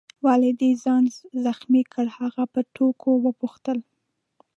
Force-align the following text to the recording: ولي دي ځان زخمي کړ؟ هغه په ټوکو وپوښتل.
ولي 0.25 0.51
دي 0.59 0.71
ځان 0.83 1.03
زخمي 1.45 1.83
کړ؟ 1.93 2.05
هغه 2.19 2.43
په 2.53 2.61
ټوکو 2.75 3.09
وپوښتل. 3.25 3.77